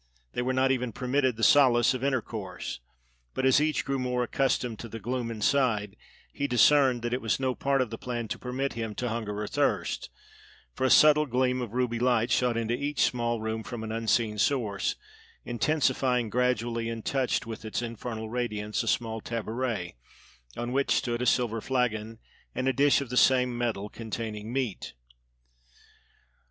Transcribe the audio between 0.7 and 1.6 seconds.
even permitted the